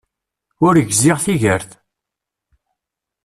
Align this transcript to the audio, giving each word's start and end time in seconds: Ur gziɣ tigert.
Ur 0.65 0.75
gziɣ 0.89 1.17
tigert. 1.25 1.71